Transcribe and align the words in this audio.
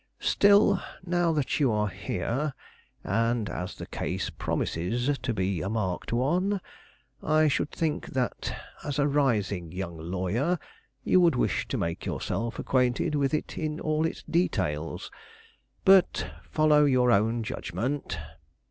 Still, 0.17 0.81
now 1.05 1.31
that 1.31 1.59
you 1.59 1.71
are 1.71 1.87
here, 1.87 2.55
and 3.03 3.47
as 3.47 3.75
the 3.75 3.85
case 3.85 4.31
promises 4.31 5.15
to 5.19 5.31
be 5.31 5.61
a 5.61 5.69
marked 5.69 6.11
one, 6.11 6.59
I 7.21 7.47
should 7.47 7.69
think 7.69 8.07
that, 8.07 8.51
as 8.83 8.97
a 8.97 9.07
rising 9.07 9.71
young 9.71 9.99
lawyer, 9.99 10.57
you 11.03 11.21
would 11.21 11.35
wish 11.35 11.67
to 11.67 11.77
make 11.77 12.03
yourself 12.07 12.57
acquainted 12.57 13.13
with 13.13 13.35
it 13.35 13.59
in 13.59 13.79
all 13.79 14.03
its 14.03 14.23
details. 14.23 15.11
But 15.85 16.31
follow 16.49 16.85
your 16.85 17.11
own 17.11 17.43
judgment." 17.43 18.17